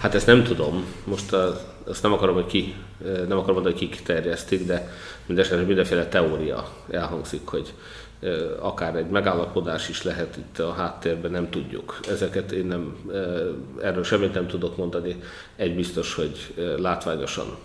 [0.00, 0.84] Hát ezt nem tudom.
[1.04, 2.74] Most a, azt nem akarom, hogy ki,
[3.04, 4.92] nem akarom mondani, hogy kik terjesztik, de
[5.26, 7.74] mindesetre mindenféle teória elhangzik, hogy
[8.58, 12.00] akár egy megállapodás is lehet itt a háttérben, nem tudjuk.
[12.08, 12.96] Ezeket én nem,
[13.82, 15.22] erről semmit nem tudok mondani.
[15.56, 17.56] Egy biztos, hogy látványosan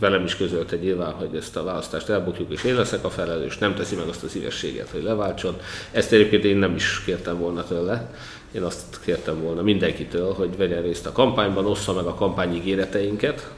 [0.00, 3.74] velem is közölte nyilván, hogy ezt a választást elbukjuk, és én leszek a felelős, nem
[3.74, 5.56] teszi meg azt a szívességet, hogy leváltson.
[5.92, 8.10] Ezt egyébként én nem is kértem volna tőle.
[8.52, 13.50] Én azt kértem volna mindenkitől, hogy vegyen részt a kampányban, ossza meg a kampányígéreteinket,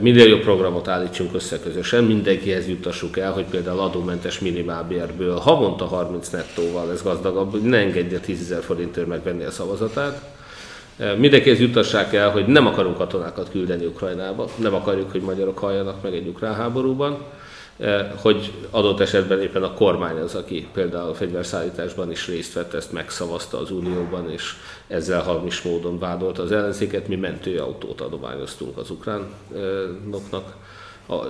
[0.00, 6.28] minél jobb programot állítsunk össze közösen, mindenkihez jutassuk el, hogy például adómentes minimálbérből havonta 30
[6.28, 10.33] nettóval lesz gazdagabb, ne engedje 10 ezer forintért megvenni a szavazatát.
[10.96, 16.14] Mindenkihez jutassák el, hogy nem akarunk katonákat küldeni Ukrajnába, nem akarjuk, hogy magyarok halljanak meg
[16.14, 17.18] egy ukrán háborúban,
[18.16, 22.92] hogy adott esetben éppen a kormány az, aki például a fegyverszállításban is részt vett, ezt
[22.92, 24.52] megszavazta az Unióban, és
[24.86, 27.08] ezzel hamis módon vádolta az ellenzéket.
[27.08, 30.54] Mi mentőautót adományoztunk az ukránoknak,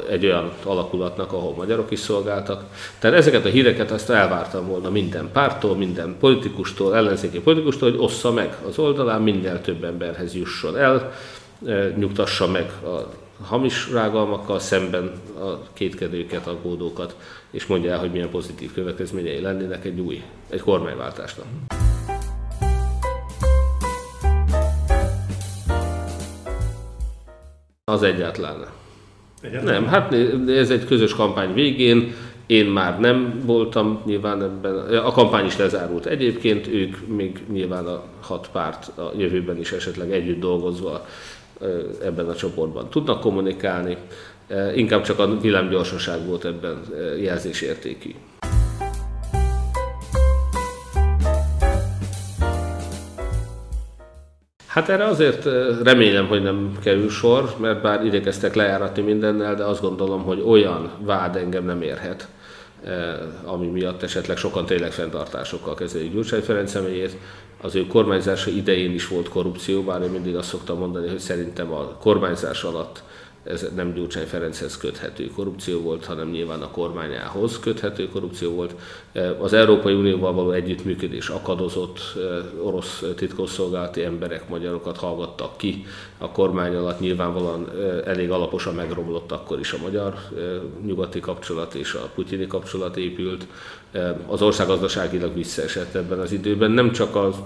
[0.08, 2.64] egy olyan alakulatnak, ahol magyarok is szolgáltak.
[2.98, 8.33] Tehát ezeket a híreket azt elvártam volna minden pártól, minden politikustól, ellenzéki politikustól, hogy ossza
[8.33, 11.12] meg az oldalán, minél több emberhez jusson el,
[11.97, 13.08] nyugtassa meg a
[13.45, 17.17] hamis rágalmakkal szemben a kétkedőket, aggódókat,
[17.50, 21.47] és mondja el, hogy milyen pozitív következményei lennének egy új, egy kormányváltásnak.
[27.84, 28.83] Az egyáltalán.
[29.45, 29.83] Egyáltalán.
[29.83, 30.14] Nem, hát
[30.48, 32.14] ez egy közös kampány végén,
[32.47, 38.03] én már nem voltam nyilván ebben, a kampány is lezárult egyébként, ők még nyilván a
[38.20, 41.06] hat párt a jövőben is esetleg együtt dolgozva
[42.05, 43.97] ebben a csoportban tudnak kommunikálni,
[44.75, 46.83] inkább csak a villámgyorsaság volt ebben
[47.20, 48.11] jelzésértékű.
[54.75, 55.44] Hát erre azért
[55.83, 60.90] remélem, hogy nem kerül sor, mert bár igyekeztek lejáratni mindennel, de azt gondolom, hogy olyan
[60.98, 62.29] vád engem nem érhet,
[63.45, 67.17] ami miatt esetleg sokan tényleg fenntartásokkal kezelik Gyurcsány Ferenc személyét,
[67.63, 71.73] az ő kormányzása idején is volt korrupció, bár én mindig azt szoktam mondani, hogy szerintem
[71.73, 73.02] a kormányzás alatt
[73.45, 78.75] ez nem Gyurcsány Ferenchez köthető korrupció volt, hanem nyilván a kormányához köthető korrupció volt.
[79.39, 81.99] Az Európai Unióval való együttműködés akadozott,
[82.63, 85.85] orosz titkosszolgálati emberek magyarokat hallgattak ki,
[86.19, 87.71] a kormány alatt nyilvánvalóan
[88.05, 90.15] elég alaposan megromlott akkor is a magyar
[90.87, 93.47] nyugati kapcsolat és a putyini kapcsolat épült.
[94.27, 97.37] Az ország gazdaságilag visszaesett ebben az időben, nem csak az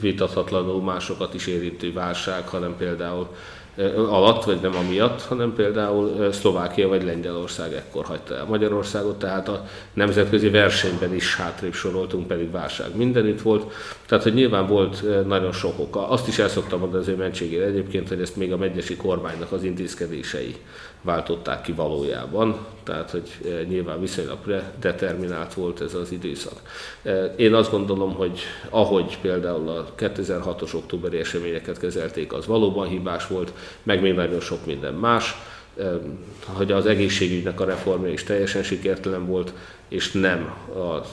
[0.00, 3.28] vitathatlanul másokat is érintő válság, hanem például
[3.96, 9.64] alatt, vagy nem amiatt, hanem például Szlovákia vagy Lengyelország ekkor hagyta el Magyarországot, tehát a
[9.92, 13.72] nemzetközi versenyben is hátrébb soroltunk, pedig válság mindenütt volt.
[14.06, 16.08] Tehát, hogy nyilván volt nagyon sok oka.
[16.08, 19.52] Azt is el szoktam mondani az ő mentségére egyébként, hogy ezt még a megyesi kormánynak
[19.52, 20.56] az intézkedései
[21.02, 23.28] váltották ki valójában, tehát hogy
[23.68, 24.38] nyilván viszonylag
[24.80, 26.60] determinált volt ez az időszak.
[27.36, 28.40] Én azt gondolom, hogy
[28.70, 33.52] ahogy például a 2006-os októberi eseményeket kezelték, az valóban hibás volt,
[33.82, 35.34] meg még nagyon sok minden más,
[36.44, 39.52] hogy az egészségügynek a reformja is teljesen sikertelen volt,
[39.88, 41.06] és nem a,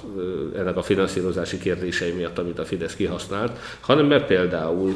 [0.57, 4.95] ennek a finanszírozási kérdései miatt, amit a Fidesz kihasznált, hanem mert például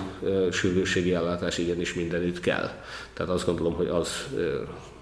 [0.51, 2.69] sürgősségi ellátás igenis mindenütt kell.
[3.13, 4.27] Tehát azt gondolom, hogy az,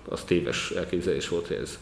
[0.09, 1.79] az téves elképzelés volt, hogy ez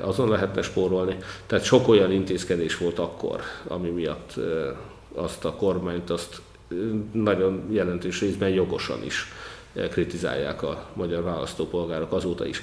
[0.00, 1.16] azon lehetne spórolni.
[1.46, 4.34] Tehát sok olyan intézkedés volt akkor, ami miatt
[5.14, 6.40] azt a kormányt azt
[7.12, 9.26] nagyon jelentős részben jogosan is
[9.90, 12.62] kritizálják a magyar választópolgárok azóta is.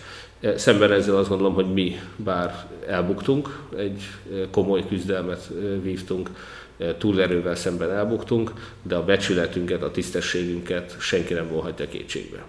[0.55, 4.01] Szemben ezzel azt gondolom, hogy mi bár elbuktunk, egy
[4.51, 5.49] komoly küzdelmet
[5.81, 6.29] vívtunk,
[6.97, 8.51] túlerővel szemben elbuktunk,
[8.81, 12.45] de a becsületünket, a tisztességünket senki nem volhatja kétségbe.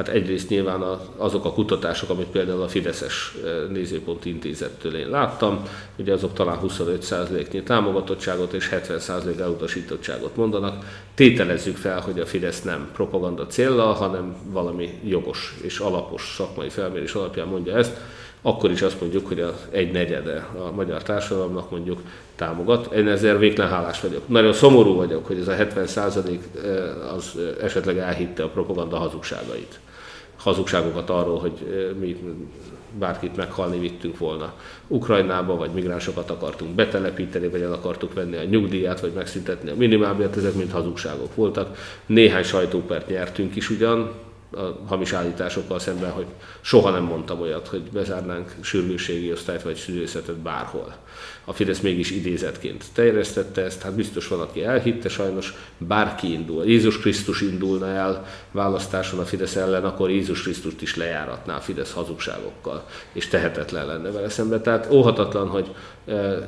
[0.00, 0.84] Hát egyrészt nyilván
[1.16, 3.34] azok a kutatások, amit például a Fideszes
[3.70, 5.62] nézőpont intézettől én láttam,
[5.96, 10.84] ugye azok talán 25%-nyi támogatottságot és 70% elutasítottságot mondanak.
[11.14, 17.14] Tételezzük fel, hogy a Fidesz nem propaganda célra, hanem valami jogos és alapos szakmai felmérés
[17.14, 17.96] alapján mondja ezt,
[18.42, 22.00] akkor is azt mondjuk, hogy az egy negyede a magyar társadalomnak mondjuk
[22.36, 22.94] támogat.
[22.94, 24.28] Én ezzel végtelen hálás vagyok.
[24.28, 29.80] Nagyon szomorú vagyok, hogy ez a 70 százalék eh, az esetleg elhitte a propaganda hazugságait
[30.40, 31.52] hazugságokat arról, hogy
[32.00, 32.16] mi
[32.98, 34.54] bárkit meghalni vittünk volna
[34.86, 40.36] Ukrajnába, vagy migránsokat akartunk betelepíteni, vagy el akartuk venni a nyugdíjat, vagy megszüntetni a minimálbért,
[40.36, 41.76] ezek mind hazugságok voltak.
[42.06, 44.12] Néhány sajtópert nyertünk is ugyan,
[44.52, 46.26] a hamis állításokkal szemben, hogy
[46.60, 50.96] soha nem mondtam olyat, hogy bezárnánk sürgősségi osztályt vagy szülészetet bárhol.
[51.44, 56.64] A Fidesz mégis idézetként terjesztette ezt, hát biztos van, aki elhitte, sajnos bárki indul.
[56.64, 61.92] Jézus Krisztus indulna el választáson a Fidesz ellen, akkor Jézus Krisztust is lejáratná a Fidesz
[61.92, 64.62] hazugságokkal, és tehetetlen lenne vele szemben.
[64.62, 65.74] Tehát óhatatlan, hogy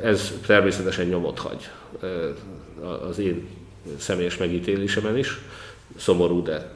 [0.02, 1.70] ez természetesen nyomot hagy
[3.08, 3.49] az én
[3.99, 5.38] személyes megítélésemen is.
[5.96, 6.72] Szomorú, de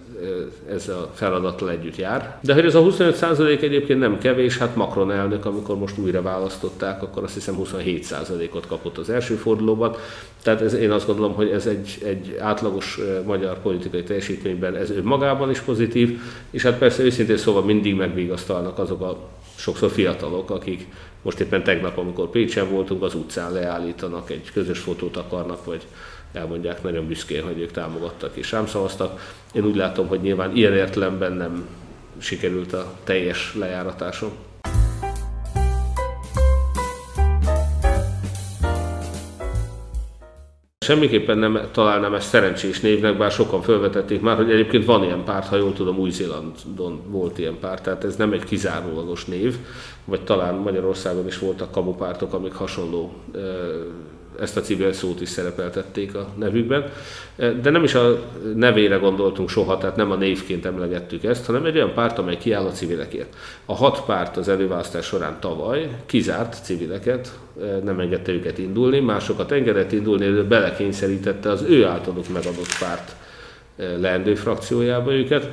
[0.70, 2.38] ez a feladattal együtt jár.
[2.42, 7.02] De hogy ez a 25% egyébként nem kevés, hát Macron elnök, amikor most újra választották,
[7.02, 9.94] akkor azt hiszem 27%-ot kapott az első fordulóban.
[10.42, 15.50] Tehát ez, én azt gondolom, hogy ez egy, egy átlagos magyar politikai teljesítményben ez önmagában
[15.50, 16.20] is pozitív,
[16.50, 19.18] és hát persze őszintén szóval mindig megvigasztalnak azok a
[19.56, 20.86] sokszor fiatalok, akik
[21.22, 25.82] most éppen tegnap, amikor Pécsen voltunk, az utcán leállítanak, egy közös fotót akarnak, vagy
[26.36, 29.34] elmondják nagyon büszkén, hogy ők támogattak és rám szavaztak.
[29.52, 31.68] Én úgy látom, hogy nyilván ilyen értelemben nem
[32.18, 34.30] sikerült a teljes lejáratásom.
[40.86, 45.46] Semmiképpen nem találnám ezt szerencsés névnek, bár sokan felvetették már, hogy egyébként van ilyen párt,
[45.46, 49.56] ha jól tudom, Új-Zélandon volt ilyen párt, tehát ez nem egy kizárólagos név,
[50.04, 53.12] vagy talán Magyarországon is voltak kamupártok, amik hasonló
[54.40, 56.92] ezt a civil szót is szerepeltették a nevükben.
[57.36, 58.18] De nem is a
[58.54, 62.66] nevére gondoltunk soha, tehát nem a névként emlegettük ezt, hanem egy olyan párt, amely kiáll
[62.66, 63.34] a civilekért.
[63.64, 67.38] A hat párt az előválasztás során tavaly kizárt civileket,
[67.84, 73.14] nem engedte őket indulni, másokat engedett indulni, de belekényszerítette az ő általuk megadott párt
[73.76, 75.50] leendő frakciójába őket,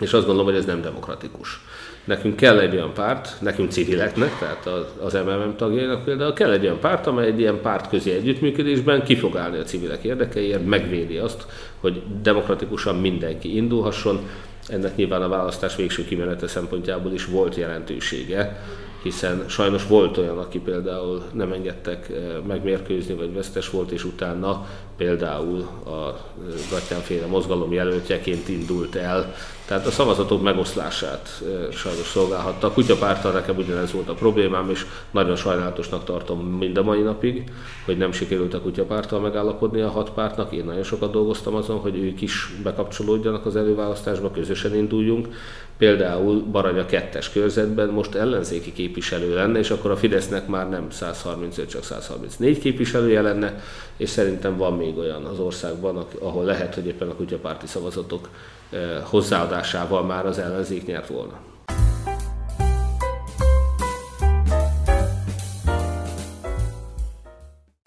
[0.00, 1.60] és azt gondolom, hogy ez nem demokratikus.
[2.04, 4.66] Nekünk kell egy olyan párt, nekünk civileknek, tehát
[5.00, 9.36] az MMM tagjainak például kell egy olyan párt, amely egy ilyen pártközi együttműködésben ki fog
[9.36, 11.46] állni a civilek érdekeiért, megvédi azt,
[11.80, 14.20] hogy demokratikusan mindenki indulhasson.
[14.68, 18.62] Ennek nyilván a választás végső kimenete szempontjából is volt jelentősége,
[19.04, 22.16] hiszen sajnos volt olyan, aki például nem engedtek eh,
[22.46, 24.66] megmérkőzni, vagy vesztes volt, és utána
[24.96, 26.16] például a
[26.70, 29.34] Gattyánféle mozgalom jelöltjeként indult el.
[29.66, 31.42] Tehát a szavazatok megoszlását
[31.72, 32.66] sajnos szolgálhatta.
[32.66, 37.52] A kutyapártal nekem ugyanez volt a problémám, és nagyon sajnálatosnak tartom mind a mai napig,
[37.84, 40.52] hogy nem sikerült a kutyapártal megállapodni a hat pártnak.
[40.52, 45.28] Én nagyon sokat dolgoztam azon, hogy ők is bekapcsolódjanak az előválasztásba, közösen induljunk.
[45.78, 51.68] Például Baranya kettes körzetben most ellenzéki képviselő lenne, és akkor a Fidesznek már nem 135,
[51.68, 53.62] csak 134 képviselője lenne,
[53.96, 58.28] és szerintem van még olyan az országban, ahol lehet, hogy éppen a kutyapárti szavazatok
[58.70, 61.53] eh, hozzáadásával már az ellenzék nyert volna.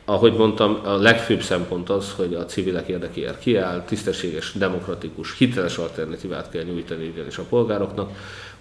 [0.10, 6.50] Ahogy mondtam, a legfőbb szempont az, hogy a civilek érdekéért kiáll, tisztességes, demokratikus, hiteles alternatívát
[6.50, 8.12] kell nyújtani ugyanis a polgároknak.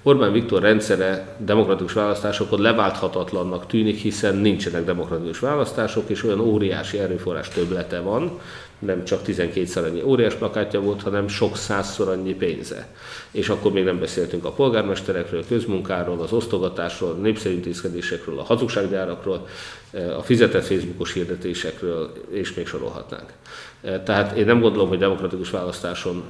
[0.02, 7.48] Orbán Viktor rendszere demokratikus választásokon leválthatatlannak tűnik, hiszen nincsenek demokratikus választások, és olyan óriási erőforrás
[7.48, 8.40] töblete van,
[8.78, 12.88] nem csak 12-szer annyi óriás plakátja volt, hanem sok százszor annyi pénze.
[13.30, 19.46] És akkor még nem beszéltünk a polgármesterekről, a közmunkáról, az osztogatásról, a népszerintézkedésekről, a hazugsággyárakról,
[20.16, 23.32] a fizetett Facebookos hirdetésekről, és még sorolhatnánk.
[23.80, 26.22] Tehát én nem gondolom, hogy demokratikus választáson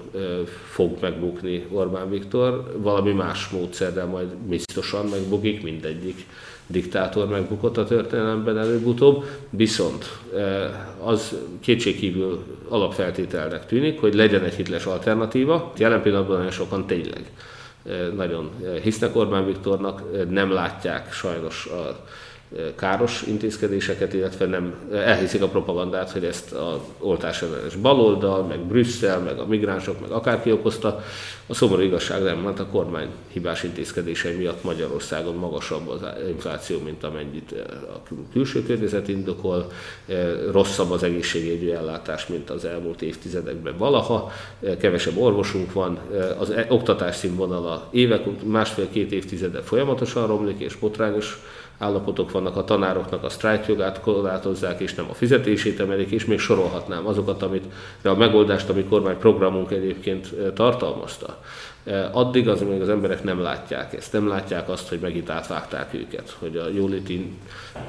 [0.71, 6.27] fog megbukni Orbán Viktor, valami más módszerrel majd biztosan megbukik mindegyik
[6.67, 10.19] diktátor megbukott a történelemben előbb-utóbb, viszont
[11.05, 15.73] az kétségkívül alapfeltételnek tűnik, hogy legyen egy hitles alternatíva.
[15.77, 17.31] Jelen pillanatban nagyon sokan tényleg
[18.17, 18.51] nagyon
[18.83, 22.05] hisznek Orbán Viktornak, nem látják sajnos a
[22.77, 29.21] káros intézkedéseket, illetve nem elhiszik a propagandát, hogy ezt a oltás ellenes baloldal, meg Brüsszel,
[29.21, 31.05] meg a migránsok, meg akárki okozta.
[31.47, 37.05] A szomorú igazság nem, mert a kormány hibás intézkedései miatt Magyarországon magasabb az infláció, mint
[37.05, 37.55] amennyit
[37.95, 39.71] a külső környezet indokol,
[40.51, 44.33] rosszabb az egészségügyi ellátás, mint az elmúlt évtizedekben valaha,
[44.79, 45.99] kevesebb orvosunk van,
[46.39, 51.39] az e- oktatás színvonala évek, másfél-két évtizede folyamatosan romlik, és potrányos
[51.79, 57.07] állapotok vannak, a tanároknak a sztrájkjogát korlátozzák, és nem a fizetését emelik, és még sorolhatnám
[57.07, 57.65] azokat, amit,
[58.03, 61.41] a megoldást, ami kormányprogramunk egyébként tartalmazta.
[62.13, 66.37] Addig az, még az emberek nem látják ezt, nem látják azt, hogy megint átvágták őket,
[66.39, 67.33] hogy a jóléti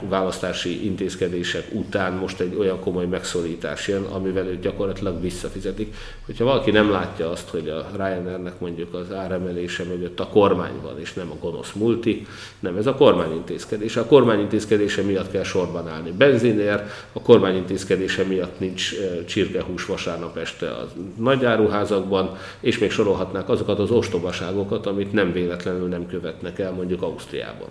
[0.02, 5.96] választási intézkedések után most egy olyan komoly megszorítás jön, amivel ők gyakorlatilag visszafizetik.
[6.26, 11.00] Hogyha valaki nem látja azt, hogy a Ryanairnek mondjuk az áremelése mögött a kormány van,
[11.00, 12.26] és nem a gonosz multi,
[12.60, 13.96] nem ez a kormányintézkedés.
[13.96, 18.92] A kormányintézkedése miatt kell sorban állni benzinér, a kormányintézkedése miatt nincs
[19.26, 20.88] csirkehús vasárnap este a
[21.18, 27.02] nagyáruházakban, és még sorolhatnák azokat az az ostobaságokat, amit nem véletlenül nem követnek el mondjuk
[27.02, 27.68] Ausztriában.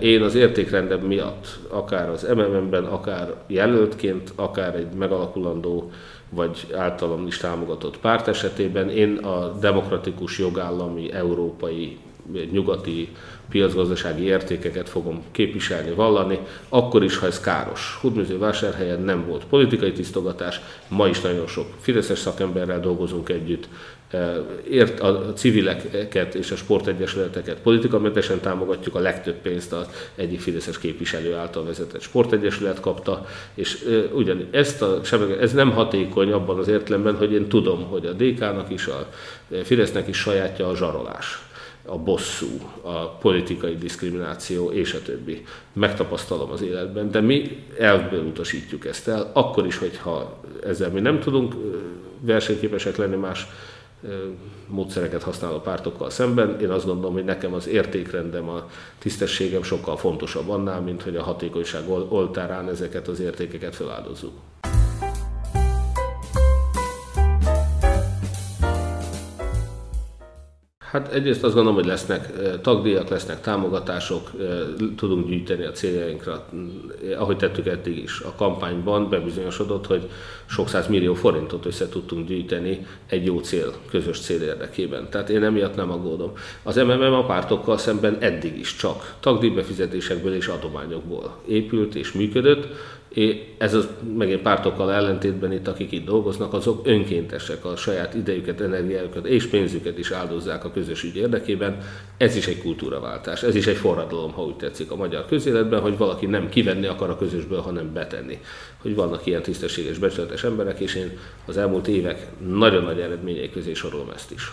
[0.00, 5.90] Én az értékrendem miatt, akár az MMM-ben, akár jelöltként, akár egy megalakulandó
[6.30, 11.98] vagy általam is támogatott párt esetében, én a demokratikus jogállami, európai,
[12.50, 13.08] nyugati
[13.50, 17.98] piacgazdasági értékeket fogom képviselni, vallani, akkor is, ha ez káros.
[18.00, 23.68] Hudműző vásárhelyen nem volt politikai tisztogatás, ma is nagyon sok fideszes szakemberrel dolgozunk együtt,
[24.70, 31.34] ért a civileket és a sportegyesületeket politikamentesen támogatjuk, a legtöbb pénzt az egyik fideszes képviselő
[31.34, 35.00] által vezetett sportegyesület kapta, és ugyan ezt a
[35.40, 39.08] ez nem hatékony abban az értelemben, hogy én tudom, hogy a DK-nak is, a
[39.62, 41.49] Fidesznek is sajátja a zsarolás
[41.84, 45.44] a bosszú, a politikai diszkrimináció és a többi.
[45.72, 51.20] Megtapasztalom az életben, de mi elvből utasítjuk ezt el, akkor is, hogyha ezzel mi nem
[51.20, 51.54] tudunk
[52.20, 53.46] versenyképesek lenni más
[54.66, 56.60] módszereket használó pártokkal szemben.
[56.60, 58.68] Én azt gondolom, hogy nekem az értékrendem, a
[58.98, 64.32] tisztességem sokkal fontosabb annál, mint hogy a hatékonyság oltárán ezeket az értékeket feláldozzuk.
[70.90, 74.30] Hát egyrészt azt gondolom, hogy lesznek tagdíjak, lesznek támogatások,
[74.96, 76.46] tudunk gyűjteni a céljainkra,
[77.18, 78.20] ahogy tettük eddig is.
[78.20, 80.08] A kampányban bebizonyosodott, hogy
[80.46, 85.08] sok száz millió forintot össze tudtunk gyűjteni egy jó cél, közös cél érdekében.
[85.10, 86.32] Tehát én emiatt nem aggódom.
[86.62, 92.68] Az MMM a pártokkal szemben eddig is csak tagdíjbefizetésekből és adományokból épült és működött,
[93.58, 99.26] ez az megint pártokkal ellentétben itt, akik itt dolgoznak, azok önkéntesek, a saját idejüket, energiájukat
[99.26, 101.80] és pénzüket is áldozzák a közös ügy érdekében.
[102.16, 105.96] Ez is egy kultúraváltás, ez is egy forradalom, ha úgy tetszik a magyar közéletben, hogy
[105.96, 108.38] valaki nem kivenni akar a közösből, hanem betenni.
[108.82, 113.72] Hogy vannak ilyen tisztességes, becsületes emberek, és én az elmúlt évek nagyon nagy eredményei közé
[113.72, 114.52] sorolom ezt is.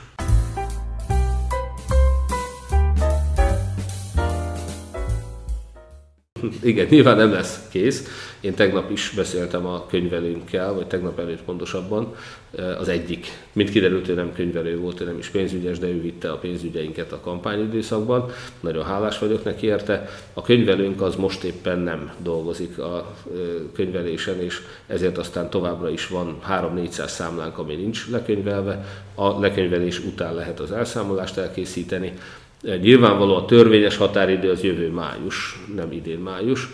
[6.62, 8.08] Igen, nyilván nem lesz kész.
[8.41, 12.15] Én tegnap is beszéltem a könyvelőnkkel, vagy tegnap előtt pontosabban,
[12.58, 16.01] eh, az egyik, mint kiderült, ő nem könyvelő volt, ő nem is pénzügyes, de ő
[16.01, 18.29] vitte a pénzügyeinket a kampányidőszakban.
[18.60, 20.10] Nagyon hálás vagyok neki érte.
[20.34, 23.39] A könyvelőnk az most éppen nem dolgozik a eh,
[23.74, 28.86] könyvelésen, és ezért aztán továbbra is van 3-400 számlánk, ami nincs lekönyvelve.
[29.15, 32.13] A lekönyvelés után lehet az elszámolást elkészíteni
[32.62, 36.67] Nyilvánvaló a törvényes határidő az jövő május, nem idén május,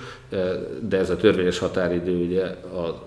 [0.81, 3.03] de ez a törvényes határidő ugye a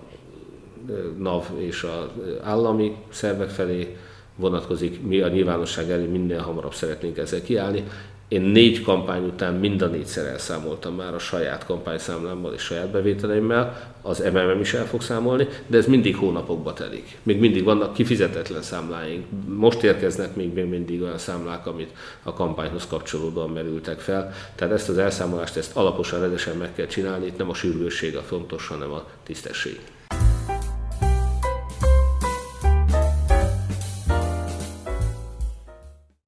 [1.17, 3.95] NAV és az állami szervek felé
[4.35, 7.83] vonatkozik, mi a nyilvánosság elé minél hamarabb szeretnénk ezzel kiállni.
[8.27, 13.93] Én négy kampány után mind a négyszer elszámoltam már a saját kampányszámlámmal és saját bevételeimmel,
[14.01, 17.17] az MMM is el fog számolni, de ez mindig hónapokba telik.
[17.23, 19.25] Még mindig vannak kifizetetlen számláink.
[19.45, 21.93] Most érkeznek még, még mindig olyan számlák, amit
[22.23, 24.33] a kampányhoz kapcsolódóan merültek fel.
[24.55, 28.21] Tehát ezt az elszámolást, ezt alaposan, rendesen meg kell csinálni, itt nem a sürgősség a
[28.21, 29.79] fontos, hanem a tisztesség.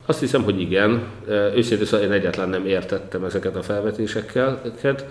[0.10, 1.04] Azt hiszem, hogy igen.
[1.56, 5.06] Őszintén szóval én egyáltalán nem értettem ezeket a felvetéseket.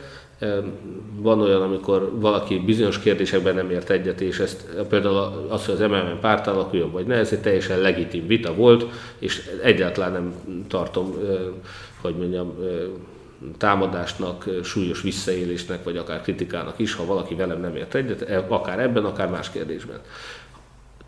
[1.17, 5.81] Van olyan, amikor valaki bizonyos kérdésekben nem ért egyet, és ezt például az, hogy az
[5.81, 8.87] MMM párt alakuljon, vagy ne, ez egy teljesen legitim vita volt,
[9.19, 10.35] és egyáltalán nem
[10.69, 11.15] tartom,
[12.01, 12.55] hogy mondjam,
[13.59, 18.81] támadásnak, súlyos visszaélésnek, vagy akár kritikának is, ha valaki velem nem ért egyet, e, akár
[18.81, 19.99] ebben, akár más kérdésben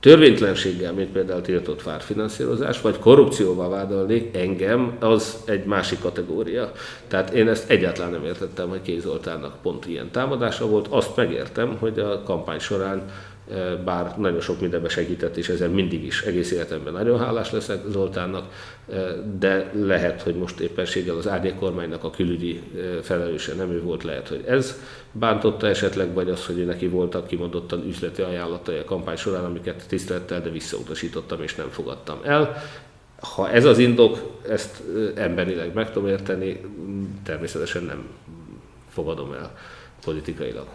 [0.00, 6.73] törvénytlenséggel, mint például tiltott fárfinanszírozás, vagy korrupcióval vádolni engem, az egy másik kategória.
[7.09, 10.87] Tehát én ezt egyáltalán nem értettem, hogy Kézoltának pont ilyen támadása volt.
[10.88, 13.02] Azt megértem, hogy a kampány során
[13.85, 18.52] bár nagyon sok mindenbe segített, és ezen mindig is egész életemben nagyon hálás leszek Zoltánnak,
[19.38, 22.62] de lehet, hogy most éppenséggel az árnyék kormánynak a külügyi
[23.02, 24.80] felelőse nem ő volt, lehet, hogy ez
[25.12, 30.40] bántotta esetleg, vagy az, hogy neki voltak kimondottan üzleti ajánlatai a kampány során, amiket tisztelettel,
[30.40, 32.62] de visszautasítottam és nem fogadtam el.
[33.21, 34.83] Ha ez az indok, ezt
[35.14, 36.61] emberileg meg tudom érteni,
[37.25, 38.07] természetesen nem
[38.88, 39.59] fogadom el
[40.04, 40.66] politikailag.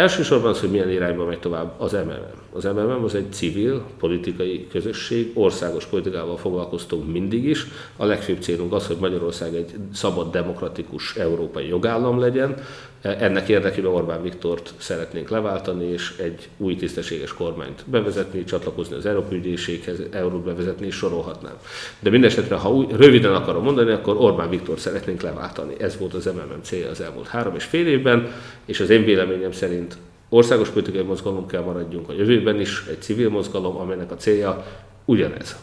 [0.00, 2.24] Elsősorban az, hogy milyen irányba megy tovább az MMM.
[2.52, 7.66] Az MMM az egy civil, politikai közösség, országos politikával foglalkoztunk mindig is.
[7.96, 12.54] A legfőbb célunk az, hogy Magyarország egy szabad, demokratikus európai jogállam legyen.
[13.02, 19.38] Ennek érdekében Orbán Viktort szeretnénk leváltani, és egy új tisztességes kormányt bevezetni, csatlakozni az Európai
[19.38, 21.58] Ügyészséghez, eurót bevezetni, és sorolhatnám.
[21.98, 25.74] De mindesetre, ha új, röviden akarom mondani, akkor Orbán Viktor szeretnénk leváltani.
[25.78, 28.32] Ez volt az MMM célja az elmúlt három és fél évben,
[28.64, 29.96] és az én véleményem szerint
[30.28, 34.66] országos politikai mozgalom kell maradjunk a jövőben is, egy civil mozgalom, amelynek a célja
[35.04, 35.56] ugyanez.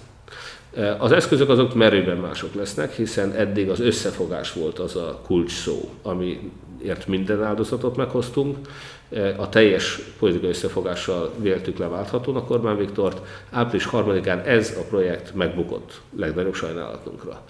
[0.97, 5.89] Az eszközök azok merőben mások lesznek, hiszen eddig az összefogás volt az a kulcs szó,
[6.79, 8.57] amiért minden áldozatot meghoztunk.
[9.37, 13.21] A teljes politikai összefogással véltük leválthatónak Orbán Viktort.
[13.51, 17.41] Április 3-án ez a projekt megbukott legnagyobb sajnálatunkra.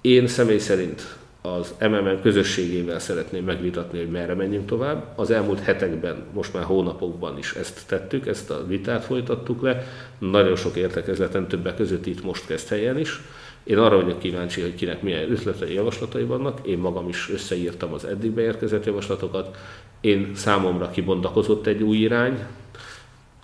[0.00, 5.12] Én személy szerint az MMM közösségével szeretném megvitatni, hogy merre menjünk tovább.
[5.16, 9.86] Az elmúlt hetekben, most már hónapokban is ezt tettük, ezt a vitát folytattuk le.
[10.18, 13.20] Nagyon sok értekezleten, többek között itt most kezd helyen is.
[13.64, 16.66] Én arra vagyok kíváncsi, hogy kinek milyen ötletei, javaslatai vannak.
[16.66, 19.56] Én magam is összeírtam az eddig beérkezett javaslatokat.
[20.00, 22.44] Én számomra kibontakozott egy új irány.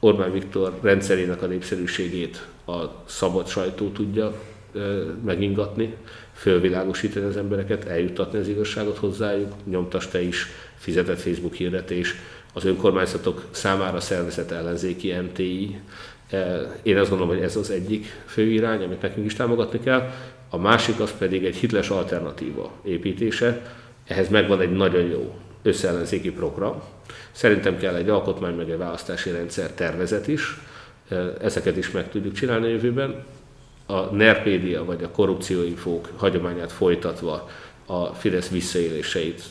[0.00, 4.32] Orbán Viktor rendszerének a népszerűségét a szabad sajtó tudja
[5.24, 5.94] megingatni
[6.32, 10.46] fölvilágosítani az embereket, eljutatni az igazságot hozzájuk, nyomtas te is,
[10.76, 12.14] fizetett Facebook hirdetés,
[12.52, 15.80] az önkormányzatok számára szervezett ellenzéki MTI.
[16.30, 20.10] Eh, én azt gondolom, hogy ez az egyik fő irány, amit nekünk is támogatni kell.
[20.50, 23.60] A másik az pedig egy hitles alternatíva építése.
[24.06, 26.82] Ehhez megvan egy nagyon jó összeellenzéki program.
[27.30, 30.60] Szerintem kell egy alkotmány meg egy választási rendszer tervezet is.
[31.08, 33.24] Eh, ezeket is meg tudjuk csinálni a jövőben
[33.86, 37.48] a Nerpédia vagy a korrupcióinfók hagyományát folytatva
[37.90, 39.42] a Fidesz visszaéléseit,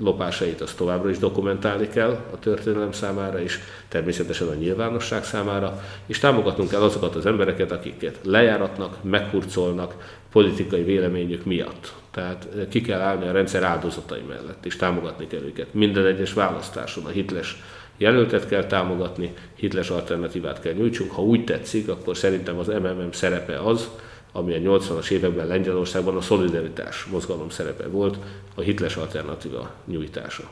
[0.00, 3.58] lopásait azt továbbra is dokumentálni kell a történelem számára, és
[3.88, 11.44] természetesen a nyilvánosság számára, és támogatnunk kell azokat az embereket, akiket lejáratnak, meghurcolnak politikai véleményük
[11.44, 11.92] miatt.
[12.10, 15.74] Tehát ki kell állni a rendszer áldozatai mellett, és támogatni kell őket.
[15.74, 17.62] Minden egyes választáson a hitles
[17.96, 21.10] jelöltet kell támogatni, hitles alternatívát kell nyújtsunk.
[21.10, 23.88] Ha úgy tetszik, akkor szerintem az MMM szerepe az,
[24.32, 28.18] ami a 80-as években Lengyelországban a szolidaritás mozgalom szerepe volt,
[28.54, 30.50] a hitles alternatíva nyújtása.